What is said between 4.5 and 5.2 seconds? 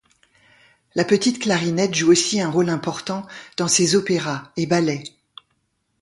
et ballets.